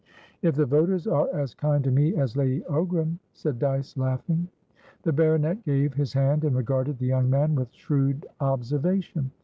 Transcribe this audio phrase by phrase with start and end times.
[0.41, 4.47] "If the voters are as kind to me as Lady Ogram," said Dyce, laughing.
[5.03, 9.29] The baronet gave his hand, and regarded the young man with shrewd observation.